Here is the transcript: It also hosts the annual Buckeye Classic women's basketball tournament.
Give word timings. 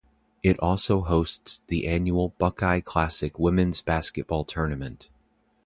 It 0.41 0.59
also 0.59 1.01
hosts 1.01 1.61
the 1.67 1.87
annual 1.87 2.29
Buckeye 2.39 2.79
Classic 2.79 3.37
women's 3.37 3.83
basketball 3.83 4.43
tournament. 4.45 5.11